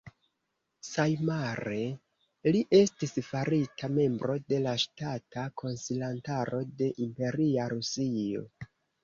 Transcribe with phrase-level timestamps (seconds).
[0.85, 1.81] Samjare,
[2.55, 8.45] li estis farita membro de la Ŝtata Konsilantaro de Imperia Rusio.